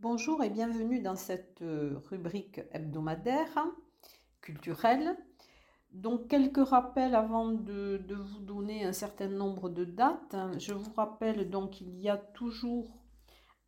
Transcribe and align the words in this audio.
Bonjour 0.00 0.42
et 0.42 0.50
bienvenue 0.50 1.00
dans 1.00 1.14
cette 1.14 1.62
euh, 1.62 1.98
rubrique 2.10 2.60
hebdomadaire 2.72 3.66
culturelle. 4.40 5.16
Donc 5.92 6.28
quelques 6.28 6.66
rappels 6.66 7.14
avant 7.14 7.52
de, 7.52 8.02
vous 8.08 8.40
donner 8.40 8.84
un 8.84 8.92
certain 8.92 9.28
nombre 9.28 9.68
de 9.68 9.84
dates. 9.84 10.36
Je 10.58 10.72
vous 10.72 10.92
rappelle 10.94 11.50
donc 11.50 11.72
qu'il 11.72 11.96
y 12.00 12.08
a 12.08 12.16
toujours 12.16 13.00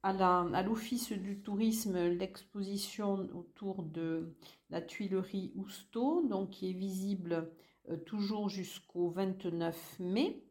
à 0.03 0.63
l'Office 0.63 1.13
du 1.13 1.43
tourisme 1.43 1.97
l'exposition 2.09 3.29
autour 3.35 3.85
de 3.85 4.35
la 4.71 4.81
Tuilerie 4.81 5.53
Housteau, 5.55 6.27
donc 6.27 6.51
qui 6.51 6.71
est 6.71 6.75
visible 6.75 7.53
euh, 7.89 7.97
toujours 7.99 8.49
jusqu'au 8.49 9.11
29 9.11 10.01
mai. 10.01 10.43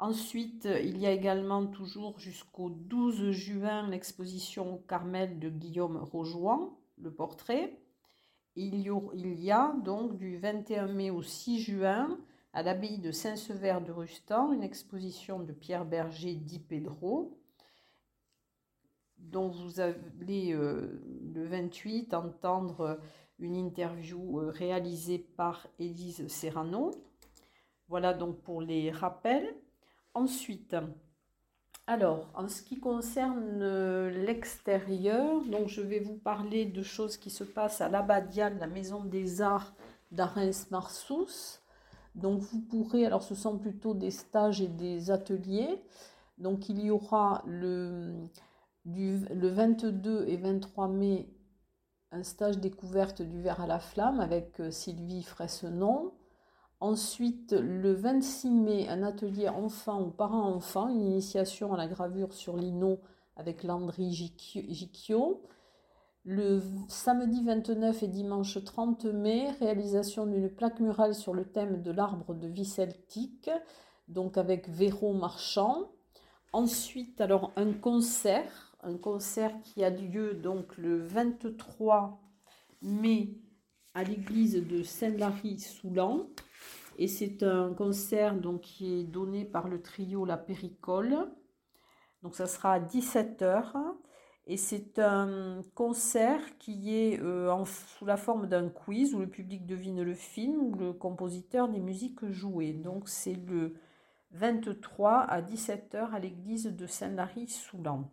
Ensuite, 0.00 0.66
il 0.82 0.96
y 0.96 1.06
a 1.06 1.12
également 1.12 1.66
toujours 1.66 2.18
jusqu'au 2.18 2.70
12 2.70 3.32
juin 3.32 3.86
l'exposition 3.90 4.82
Carmel 4.88 5.38
de 5.38 5.50
Guillaume 5.50 5.98
Rojoin, 5.98 6.74
le 6.96 7.12
portrait. 7.12 7.78
Il 8.56 8.80
y, 8.80 9.50
a, 9.50 9.74
donc 9.84 10.16
du 10.16 10.38
21 10.38 10.86
mai 10.86 11.10
au 11.10 11.20
6 11.20 11.60
juin 11.60 12.18
à 12.54 12.62
l'abbaye 12.62 12.96
de 12.96 13.12
Saint-Sever 13.12 13.80
de 13.86 13.92
Rustan 13.92 14.52
une 14.52 14.62
exposition 14.62 15.38
de 15.38 15.52
Pierre 15.52 15.84
Berger 15.84 16.34
Di 16.34 16.60
Pedro 16.60 17.38
dont 19.18 19.48
vous 19.48 19.80
allez 19.80 20.54
euh, 20.54 20.98
le 21.34 21.44
28 21.44 22.14
entendre 22.14 22.98
une 23.38 23.54
interview 23.54 24.40
euh, 24.40 24.48
réalisée 24.48 25.18
par 25.18 25.66
Élise 25.78 26.26
Serrano. 26.28 26.90
Voilà 27.88 28.14
donc 28.14 28.40
pour 28.40 28.62
les 28.62 28.90
rappels. 28.90 29.54
Ensuite, 30.14 30.76
alors, 31.86 32.28
en 32.34 32.46
ce 32.46 32.62
qui 32.62 32.78
concerne 32.78 33.62
euh, 33.62 34.10
l'extérieur, 34.10 35.44
donc 35.46 35.66
je 35.66 35.80
vais 35.80 35.98
vous 35.98 36.16
parler 36.16 36.64
de 36.64 36.82
choses 36.84 37.16
qui 37.16 37.30
se 37.30 37.42
passent 37.42 37.80
à 37.80 37.88
l'Abbadiale, 37.88 38.58
la 38.60 38.68
Maison 38.68 39.02
des 39.02 39.42
Arts 39.42 39.74
d'Arens-Marsous. 40.12 41.58
Donc 42.14 42.42
vous 42.42 42.60
pourrez, 42.60 43.06
alors 43.06 43.24
ce 43.24 43.34
sont 43.34 43.58
plutôt 43.58 43.94
des 43.94 44.12
stages 44.12 44.60
et 44.60 44.68
des 44.68 45.10
ateliers. 45.10 45.82
Donc 46.38 46.68
il 46.68 46.80
y 46.80 46.90
aura 46.90 47.42
le, 47.46 48.14
du, 48.84 49.18
le 49.34 49.48
22 49.48 50.26
et 50.28 50.36
23 50.36 50.86
mai 50.86 51.28
un 52.12 52.22
stage 52.22 52.58
découverte 52.58 53.22
du 53.22 53.40
verre 53.40 53.60
à 53.60 53.66
la 53.66 53.80
flamme 53.80 54.20
avec 54.20 54.60
euh, 54.60 54.70
Sylvie 54.70 55.24
Fressenon. 55.24 56.12
Ensuite, 56.80 57.52
le 57.52 57.92
26 57.92 58.50
mai, 58.50 58.88
un 58.88 59.02
atelier 59.02 59.50
enfant 59.50 60.02
ou 60.02 60.10
parents-enfants, 60.10 60.88
une 60.88 61.02
initiation 61.02 61.74
à 61.74 61.76
la 61.76 61.86
gravure 61.86 62.32
sur 62.32 62.56
lino 62.56 63.00
avec 63.36 63.64
Landry 63.64 64.12
Gicchio. 64.12 65.42
Le 66.24 66.62
samedi 66.88 67.44
29 67.44 68.02
et 68.02 68.08
dimanche 68.08 68.64
30 68.64 69.04
mai, 69.04 69.50
réalisation 69.60 70.24
d'une 70.26 70.48
plaque 70.48 70.80
murale 70.80 71.14
sur 71.14 71.34
le 71.34 71.44
thème 71.44 71.82
de 71.82 71.90
l'arbre 71.90 72.34
de 72.34 72.46
vie 72.46 72.64
celtique, 72.64 73.50
donc 74.08 74.38
avec 74.38 74.68
Véro 74.70 75.12
Marchand. 75.12 75.90
Ensuite, 76.54 77.20
alors 77.20 77.52
un 77.56 77.72
concert, 77.74 78.74
un 78.82 78.96
concert 78.96 79.52
qui 79.62 79.84
a 79.84 79.90
lieu 79.90 80.32
donc 80.32 80.78
le 80.78 80.98
23 80.98 82.20
mai 82.80 83.34
à 83.94 84.02
l'église 84.02 84.54
de 84.54 84.82
Saint-Lary-Soulan. 84.82 86.26
Et 86.98 87.08
c'est 87.08 87.42
un 87.42 87.72
concert 87.72 88.34
donc, 88.34 88.62
qui 88.62 89.00
est 89.00 89.04
donné 89.04 89.44
par 89.44 89.68
le 89.68 89.80
trio 89.80 90.24
La 90.24 90.36
Péricole. 90.36 91.30
Donc 92.22 92.34
ça 92.34 92.46
sera 92.46 92.74
à 92.74 92.80
17h. 92.80 93.72
Et 94.46 94.56
c'est 94.56 94.98
un 94.98 95.62
concert 95.74 96.40
qui 96.58 96.96
est 96.96 97.20
euh, 97.20 97.64
sous 97.64 98.04
la 98.04 98.16
forme 98.16 98.46
d'un 98.46 98.68
quiz 98.68 99.14
où 99.14 99.20
le 99.20 99.28
public 99.28 99.64
devine 99.64 100.02
le 100.02 100.14
film 100.14 100.60
ou 100.60 100.74
le 100.74 100.92
compositeur 100.92 101.68
des 101.68 101.78
musiques 101.78 102.28
jouées. 102.30 102.72
Donc 102.72 103.08
c'est 103.08 103.34
le 103.34 103.74
23 104.32 105.20
à 105.20 105.42
17h 105.42 106.10
à 106.10 106.18
l'église 106.18 106.66
de 106.66 106.86
Saint-Lary-Soulan. 106.86 108.10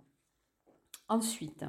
Ensuite, 1.09 1.65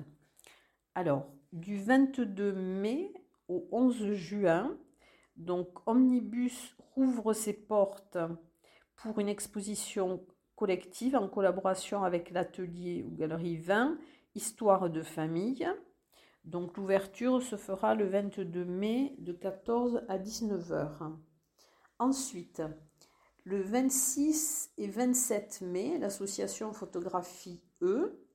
alors, 0.95 1.31
du 1.53 1.79
22 1.79 2.53
mai 2.53 3.13
au 3.47 3.69
11 3.71 4.13
juin, 4.15 4.77
donc 5.39 5.69
Omnibus 5.87 6.77
rouvre 6.95 7.33
ses 7.33 7.53
portes 7.53 8.19
pour 8.97 9.21
une 9.21 9.29
exposition 9.29 10.27
collective 10.57 11.15
en 11.15 11.29
collaboration 11.29 12.03
avec 12.03 12.31
l'atelier 12.31 13.05
ou 13.07 13.15
galerie 13.15 13.57
20 13.57 13.97
Histoire 14.35 14.91
de 14.91 15.03
famille. 15.03 15.69
Donc 16.45 16.77
l'ouverture 16.77 17.43
se 17.43 17.57
fera 17.57 17.95
le 17.95 18.07
22 18.07 18.65
mai 18.65 19.15
de 19.19 19.33
14 19.33 20.03
à 20.09 20.19
19 20.19 20.71
h 20.71 21.17
Ensuite, 21.99 22.63
le 23.45 23.61
26 23.63 24.73
et 24.79 24.87
27 24.87 25.63
mai, 25.63 25.99
l'association 25.99 26.73
Photographie 26.73 27.63
E 27.83 28.28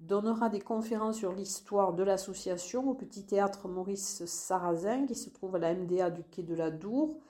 donnera 0.00 0.48
des 0.48 0.60
conférences 0.60 1.18
sur 1.18 1.32
l'histoire 1.32 1.92
de 1.92 2.02
l'association 2.02 2.88
au 2.88 2.94
Petit 2.94 3.26
Théâtre 3.26 3.68
Maurice 3.68 4.24
Sarrazin 4.26 5.06
qui 5.06 5.14
se 5.14 5.30
trouve 5.30 5.56
à 5.56 5.58
la 5.58 5.74
MDA 5.74 6.10
du 6.10 6.22
Quai 6.24 6.42
de 6.42 6.54
la 6.54 6.70
Dour. 6.70 7.20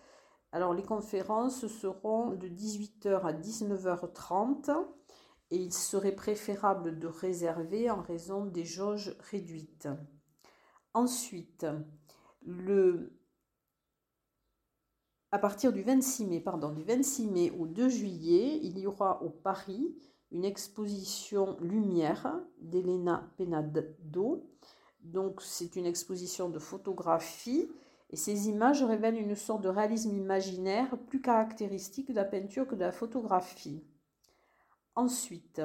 Alors 0.52 0.74
les 0.74 0.82
conférences 0.82 1.66
seront 1.66 2.30
de 2.30 2.48
18h 2.48 3.22
à 3.22 3.32
19h30 3.32 4.70
et 5.50 5.56
il 5.56 5.72
serait 5.72 6.12
préférable 6.14 6.98
de 6.98 7.06
réserver 7.06 7.90
en 7.90 8.02
raison 8.02 8.44
des 8.44 8.64
jauges 8.64 9.16
réduites. 9.30 9.88
Ensuite, 10.92 11.66
le 12.42 13.14
à 15.30 15.38
partir 15.38 15.74
du 15.74 15.82
26 15.82 16.24
mai, 16.24 16.40
pardon, 16.40 16.72
du 16.72 16.82
26 16.82 17.26
mai 17.26 17.50
au 17.50 17.66
2 17.66 17.90
juillet, 17.90 18.60
il 18.62 18.78
y 18.78 18.86
aura 18.86 19.22
au 19.22 19.28
Paris 19.28 19.94
une 20.32 20.44
exposition 20.44 21.56
Lumière 21.60 22.40
d'Elena 22.60 23.30
Penado. 23.36 24.44
Donc 25.02 25.40
c'est 25.42 25.76
une 25.76 25.86
exposition 25.86 26.48
de 26.48 26.58
photographie 26.58 27.68
et 28.10 28.16
ces 28.16 28.48
images 28.48 28.82
révèlent 28.82 29.20
une 29.20 29.34
sorte 29.34 29.62
de 29.62 29.68
réalisme 29.68 30.16
imaginaire 30.16 30.96
plus 31.06 31.20
caractéristique 31.20 32.08
de 32.08 32.16
la 32.16 32.24
peinture 32.24 32.66
que 32.66 32.74
de 32.74 32.80
la 32.80 32.92
photographie. 32.92 33.82
Ensuite, 34.94 35.62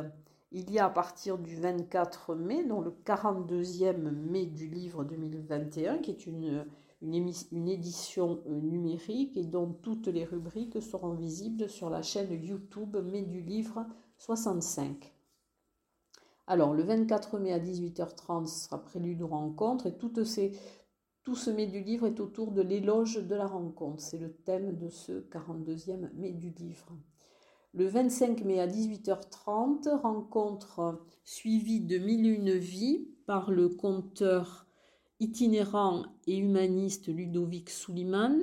il 0.52 0.70
y 0.72 0.78
a 0.78 0.86
à 0.86 0.90
partir 0.90 1.38
du 1.38 1.56
24 1.56 2.36
mai, 2.36 2.64
donc 2.64 2.86
le 2.86 2.92
42e 2.92 4.12
mai 4.12 4.46
du 4.46 4.68
livre 4.68 5.04
2021, 5.04 5.98
qui 5.98 6.12
est 6.12 6.28
une, 6.28 6.68
une, 7.02 7.32
une 7.52 7.68
édition 7.68 8.44
euh, 8.48 8.62
numérique 8.62 9.36
et 9.36 9.46
dont 9.46 9.74
toutes 9.82 10.08
les 10.08 10.26
rubriques 10.26 10.82
seront 10.82 11.14
visibles 11.14 11.70
sur 11.70 11.90
la 11.90 12.04
chaîne 12.04 12.32
YouTube 12.32 12.96
Mai 12.98 13.24
du 13.24 13.42
livre 13.42 13.86
65. 14.26 15.14
Alors, 16.48 16.74
le 16.74 16.84
24 16.84 17.40
mai 17.40 17.52
à 17.52 17.60
18h30 17.60 18.48
sera 18.48 18.82
prélude 18.82 19.18
de 19.18 19.26
rencontre 19.26 19.88
et 19.88 19.98
tout 19.98 21.36
ce 21.36 21.50
mai 21.50 21.68
du 21.68 21.82
livre 21.82 22.08
est 22.08 22.22
autour 22.22 22.54
de 22.54 22.62
l'éloge 22.62 23.16
de 23.18 23.36
la 23.36 23.46
rencontre. 23.46 24.02
C'est 24.02 24.18
le 24.18 24.32
thème 24.32 24.78
de 24.78 24.88
ce 24.88 25.12
42e 25.30 26.10
mai 26.14 26.32
du 26.32 26.52
livre. 26.52 26.88
Le 27.74 27.86
25 27.86 28.46
mai 28.46 28.62
à 28.62 28.68
18h30, 28.68 29.90
rencontre 29.90 31.06
suivie 31.26 31.82
de 31.82 31.98
Mille 31.98 32.28
une 32.28 32.54
vies 32.54 33.10
par 33.26 33.52
le 33.52 33.68
conteur 33.68 34.68
itinérant 35.20 36.06
et 36.28 36.38
humaniste 36.38 37.10
Ludovic 37.10 37.70
Souliman. 37.70 38.40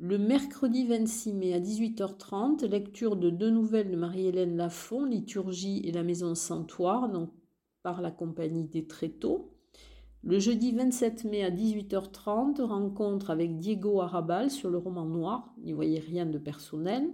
Le 0.00 0.16
mercredi 0.16 0.86
26 0.86 1.32
mai 1.32 1.54
à 1.54 1.58
18h30, 1.58 2.64
lecture 2.66 3.16
de 3.16 3.30
deux 3.30 3.50
nouvelles 3.50 3.90
de 3.90 3.96
Marie-Hélène 3.96 4.56
Lafont, 4.56 5.04
Liturgie 5.04 5.80
et 5.84 5.90
la 5.90 6.04
Maison 6.04 6.36
Santoire, 6.36 7.10
par 7.82 8.00
la 8.00 8.12
compagnie 8.12 8.68
des 8.68 8.86
Tréteaux. 8.86 9.56
Le 10.22 10.38
jeudi 10.38 10.70
27 10.70 11.24
mai 11.24 11.42
à 11.42 11.50
18h30, 11.50 12.62
rencontre 12.62 13.30
avec 13.30 13.58
Diego 13.58 14.00
Arabal 14.00 14.52
sur 14.52 14.70
le 14.70 14.78
roman 14.78 15.04
noir, 15.04 15.52
n'y 15.64 15.72
voyez 15.72 15.98
rien 15.98 16.26
de 16.26 16.38
personnel. 16.38 17.12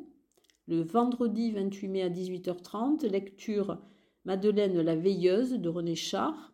Le 0.68 0.82
vendredi 0.82 1.52
28 1.52 1.88
mai 1.88 2.02
à 2.02 2.10
18h30, 2.10 3.06
lecture 3.06 3.78
Madeleine 4.26 4.82
la 4.82 4.94
Veilleuse 4.94 5.54
de 5.54 5.68
René 5.70 5.94
Char. 5.94 6.53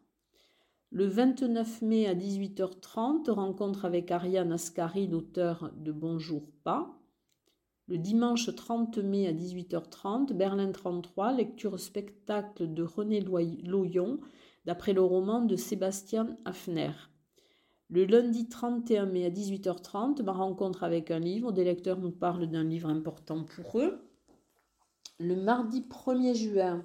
Le 0.93 1.07
29 1.07 1.83
mai 1.83 2.09
à 2.09 2.17
18h30, 2.17 3.31
rencontre 3.31 3.85
avec 3.85 4.11
Ariane 4.11 4.51
Ascari, 4.51 5.07
l'auteur 5.07 5.71
de 5.77 5.93
Bonjour 5.93 6.51
pas. 6.65 6.99
Le 7.87 7.97
dimanche 7.97 8.53
30 8.53 8.99
mai 8.99 9.29
à 9.29 9.33
18h30, 9.33 10.33
Berlin 10.33 10.73
33, 10.73 11.35
lecture 11.35 11.79
spectacle 11.79 12.75
de 12.75 12.83
René 12.83 13.21
Loyon, 13.21 14.19
d'après 14.65 14.93
le 14.93 15.03
roman 15.03 15.45
de 15.45 15.55
Sébastien 15.55 16.37
Hafner. 16.45 16.91
Le 17.89 18.05
lundi 18.05 18.49
31 18.49 19.07
mai 19.07 19.27
à 19.27 19.31
18h30, 19.31 20.25
ma 20.25 20.33
rencontre 20.33 20.83
avec 20.83 21.13
un 21.13 21.21
livre, 21.21 21.53
des 21.53 21.63
lecteurs 21.63 22.01
nous 22.01 22.11
parlent 22.11 22.49
d'un 22.49 22.65
livre 22.65 22.89
important 22.89 23.45
pour 23.45 23.79
eux. 23.79 24.11
Le 25.21 25.37
mardi 25.37 25.83
1er 25.83 26.35
juin 26.35 26.85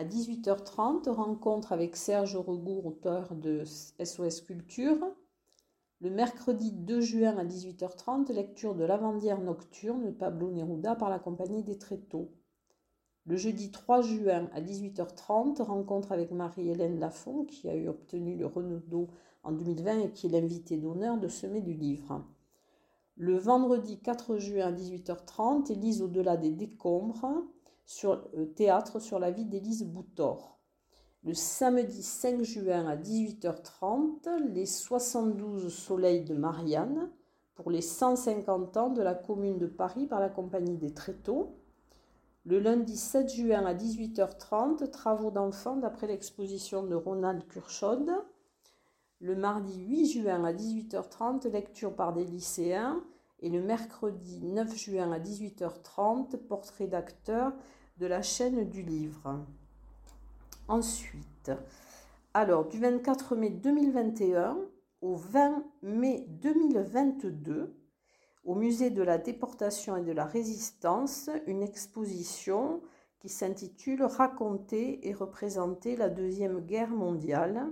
à 0.00 0.04
18h30, 0.04 1.10
rencontre 1.10 1.72
avec 1.72 1.94
Serge 1.94 2.34
Regour, 2.34 2.86
auteur 2.86 3.34
de 3.34 3.64
SOS 4.02 4.40
Culture. 4.40 4.96
Le 6.00 6.08
mercredi 6.08 6.72
2 6.72 7.02
juin 7.02 7.36
à 7.36 7.44
18h30, 7.44 8.32
lecture 8.32 8.74
de 8.74 8.84
Lavandière 8.84 9.42
nocturne, 9.42 10.14
Pablo 10.14 10.52
Neruda 10.52 10.94
par 10.94 11.10
la 11.10 11.18
compagnie 11.18 11.62
des 11.64 11.76
Tréteaux. 11.76 12.30
Le 13.26 13.36
jeudi 13.36 13.70
3 13.70 14.00
juin 14.00 14.48
à 14.54 14.62
18h30, 14.62 15.60
rencontre 15.60 16.12
avec 16.12 16.30
Marie-Hélène 16.30 16.98
Lafont, 16.98 17.44
qui 17.44 17.68
a 17.68 17.74
eu 17.74 17.86
obtenu 17.86 18.36
le 18.36 18.46
Renaudot 18.46 19.08
en 19.42 19.52
2020 19.52 19.98
et 19.98 20.12
qui 20.12 20.28
est 20.28 20.30
l'invitée 20.30 20.78
d'honneur 20.78 21.18
de 21.18 21.28
Semer 21.28 21.60
du 21.60 21.74
Livre. 21.74 22.24
Le 23.16 23.36
vendredi 23.36 23.98
4 23.98 24.38
juin 24.38 24.68
à 24.68 24.72
18h30, 24.72 25.70
Élise 25.70 26.00
au-delà 26.00 26.38
des 26.38 26.52
décombres, 26.52 27.44
sur 27.90 28.22
le 28.34 28.52
théâtre 28.52 29.00
sur 29.00 29.18
la 29.18 29.32
vie 29.32 29.46
d'Élise 29.46 29.84
Boutor. 29.84 30.60
Le 31.24 31.34
samedi 31.34 32.04
5 32.04 32.40
juin 32.44 32.86
à 32.86 32.96
18h30, 32.96 34.52
les 34.52 34.64
72 34.64 35.74
soleils 35.74 36.22
de 36.22 36.36
Marianne 36.36 37.10
pour 37.56 37.68
les 37.68 37.82
150 37.82 38.76
ans 38.76 38.90
de 38.90 39.02
la 39.02 39.14
commune 39.14 39.58
de 39.58 39.66
Paris 39.66 40.06
par 40.06 40.20
la 40.20 40.28
compagnie 40.28 40.78
des 40.78 40.94
Tréteaux. 40.94 41.58
Le 42.44 42.60
lundi 42.60 42.96
7 42.96 43.28
juin 43.28 43.66
à 43.66 43.74
18h30, 43.74 44.88
travaux 44.90 45.32
d'enfants 45.32 45.76
d'après 45.76 46.06
l'exposition 46.06 46.84
de 46.84 46.94
Ronald 46.94 47.44
Curchod. 47.48 48.08
Le 49.18 49.34
mardi 49.34 49.80
8 49.80 50.06
juin 50.06 50.44
à 50.44 50.52
18h30, 50.52 51.50
lecture 51.50 51.96
par 51.96 52.12
des 52.12 52.24
lycéens. 52.24 53.02
Et 53.42 53.48
le 53.48 53.62
mercredi 53.62 54.40
9 54.42 54.76
juin 54.76 55.10
à 55.12 55.18
18h30, 55.18 56.36
portrait 56.36 56.86
d'acteurs 56.86 57.52
de 58.00 58.06
la 58.06 58.22
chaîne 58.22 58.64
du 58.70 58.80
livre. 58.80 59.44
Ensuite, 60.68 61.52
alors 62.32 62.66
du 62.66 62.80
24 62.80 63.36
mai 63.36 63.50
2021 63.50 64.56
au 65.02 65.16
20 65.16 65.62
mai 65.82 66.24
2022, 66.28 67.76
au 68.44 68.54
musée 68.54 68.88
de 68.88 69.02
la 69.02 69.18
déportation 69.18 69.96
et 69.96 70.02
de 70.02 70.12
la 70.12 70.24
résistance 70.24 71.28
une 71.46 71.62
exposition 71.62 72.80
qui 73.18 73.28
s'intitule 73.28 74.02
Raconter 74.02 75.06
et 75.06 75.12
représenter 75.12 75.94
la 75.94 76.08
Deuxième 76.08 76.60
Guerre 76.60 76.90
mondiale. 76.90 77.70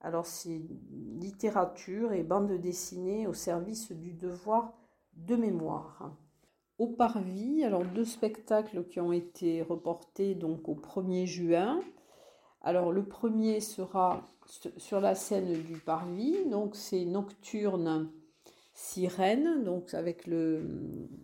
Alors 0.00 0.26
c'est 0.26 0.60
littérature 0.90 2.12
et 2.12 2.24
bande 2.24 2.50
dessinée 2.50 3.28
au 3.28 3.32
service 3.32 3.92
du 3.92 4.12
devoir 4.12 4.72
de 5.14 5.36
mémoire. 5.36 6.16
Au 6.78 6.86
Parvis, 6.86 7.64
alors 7.64 7.84
deux 7.84 8.04
spectacles 8.04 8.84
qui 8.84 8.98
ont 9.00 9.12
été 9.12 9.62
reportés 9.62 10.34
donc 10.34 10.68
au 10.68 10.74
1er 10.74 11.26
juin. 11.26 11.80
Alors 12.62 12.92
le 12.92 13.04
premier 13.04 13.60
sera 13.60 14.24
sur 14.76 15.00
la 15.00 15.14
scène 15.14 15.52
du 15.62 15.78
Parvis, 15.78 16.44
donc 16.46 16.74
c'est 16.74 17.04
Nocturne 17.04 18.10
Sirène, 18.74 19.64
donc 19.64 19.92
avec 19.94 20.26
le, 20.26 20.62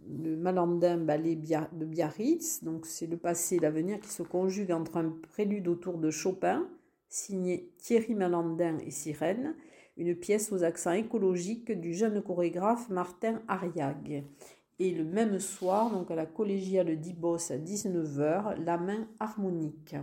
Malandin 0.06 0.98
ballet 0.98 1.36
de 1.36 1.84
Biarritz. 1.84 2.62
Donc 2.62 2.86
c'est 2.86 3.06
le 3.06 3.16
passé 3.16 3.56
et 3.56 3.60
l'avenir 3.60 4.00
qui 4.00 4.10
se 4.10 4.22
conjuguent 4.22 4.72
entre 4.72 4.98
un 4.98 5.10
prélude 5.10 5.68
autour 5.68 5.98
de 5.98 6.10
Chopin, 6.10 6.68
signé 7.08 7.70
Thierry 7.78 8.14
Malandin 8.14 8.78
et 8.78 8.90
Sirène, 8.90 9.54
une 9.96 10.14
pièce 10.14 10.52
aux 10.52 10.62
accents 10.62 10.92
écologiques 10.92 11.72
du 11.72 11.94
jeune 11.94 12.22
chorégraphe 12.22 12.88
Martin 12.90 13.40
Ariag. 13.48 14.24
Et 14.80 14.92
le 14.92 15.04
même 15.04 15.40
soir, 15.40 15.90
donc 15.90 16.10
à 16.10 16.14
la 16.14 16.26
collégiale 16.26 16.98
d'Ibos 17.00 17.50
à 17.50 17.56
19h, 17.56 18.62
la 18.62 18.78
main 18.78 19.08
harmonique. 19.18 19.96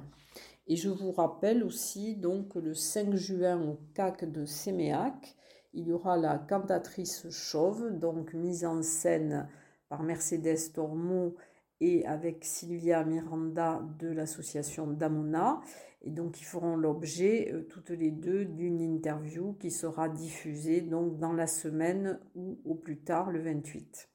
Et 0.68 0.76
je 0.76 0.90
vous 0.90 1.12
rappelle 1.12 1.64
aussi 1.64 2.16
donc 2.16 2.56
le 2.56 2.74
5 2.74 3.16
juin 3.16 3.62
au 3.62 3.80
CAC 3.94 4.30
de 4.30 4.46
Séméac, 4.46 5.36
il 5.74 5.88
y 5.88 5.94
aura 5.94 6.18
la 6.18 6.38
cantatrice 6.38 7.30
chauve, 7.30 7.92
donc 8.00 8.34
mise 8.34 8.66
en 8.66 8.82
scène 8.82 9.48
par 9.90 10.04
Mercedes 10.04 10.72
Tormo 10.74 11.36
et 11.82 12.06
avec 12.06 12.46
Sylvia 12.46 13.04
Miranda 13.04 13.82
de 14.00 14.08
l'association 14.08 14.88
Damona. 14.88 15.62
Et 16.02 16.12
donc, 16.12 16.40
ils 16.40 16.46
feront 16.46 16.76
l'objet 16.76 17.52
euh, 17.52 17.64
toutes 17.64 17.90
les 17.90 18.12
deux 18.12 18.46
d'une 18.46 18.80
interview 18.80 19.54
qui 19.54 19.72
sera 19.72 20.08
diffusée 20.08 20.82
donc 20.82 21.18
dans 21.18 21.34
la 21.34 21.48
semaine 21.48 22.20
ou 22.36 22.60
au 22.64 22.76
plus 22.76 23.00
tard 23.00 23.32
le 23.32 23.42
28. 23.42 24.08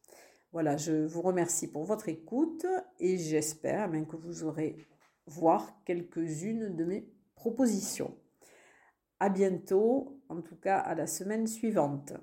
Voilà, 0.53 0.77
je 0.77 1.07
vous 1.07 1.23
remercie 1.23 1.71
pour 1.71 1.85
votre 1.85 2.09
écoute 2.09 2.67
et 2.99 3.19
j'espère 3.19 3.89
que 4.09 4.17
vous 4.17 4.43
aurez 4.43 4.77
voir 5.27 5.81
quelques-unes 5.85 6.75
de 6.75 6.85
mes 6.85 7.09
propositions. 7.37 8.19
À 9.21 9.29
bientôt, 9.29 10.21
en 10.29 10.41
tout 10.41 10.57
cas 10.57 10.79
à 10.79 10.97
la 10.97 11.07
semaine 11.07 11.47
suivante. 11.47 12.15